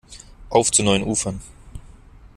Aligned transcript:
Auf 0.49 0.71
zu 0.71 0.81
neuen 0.81 1.03
Ufern! 1.03 1.41